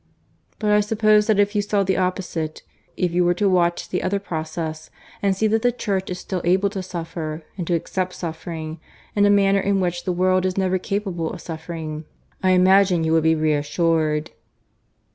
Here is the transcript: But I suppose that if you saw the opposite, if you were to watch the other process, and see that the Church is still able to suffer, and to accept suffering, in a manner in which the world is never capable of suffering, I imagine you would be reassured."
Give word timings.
But 0.57 0.71
I 0.71 0.79
suppose 0.79 1.27
that 1.27 1.39
if 1.39 1.53
you 1.55 1.61
saw 1.61 1.83
the 1.83 1.95
opposite, 1.97 2.63
if 2.97 3.11
you 3.11 3.23
were 3.23 3.35
to 3.35 3.47
watch 3.47 3.89
the 3.89 4.01
other 4.01 4.17
process, 4.17 4.89
and 5.21 5.35
see 5.35 5.45
that 5.45 5.61
the 5.61 5.71
Church 5.71 6.09
is 6.09 6.17
still 6.17 6.41
able 6.43 6.71
to 6.71 6.81
suffer, 6.81 7.43
and 7.55 7.67
to 7.67 7.75
accept 7.75 8.13
suffering, 8.15 8.79
in 9.15 9.27
a 9.27 9.29
manner 9.29 9.59
in 9.59 9.79
which 9.79 10.03
the 10.05 10.11
world 10.11 10.43
is 10.43 10.57
never 10.57 10.79
capable 10.79 11.31
of 11.31 11.39
suffering, 11.41 12.05
I 12.41 12.49
imagine 12.57 13.03
you 13.03 13.13
would 13.13 13.21
be 13.21 13.35
reassured." 13.35 14.31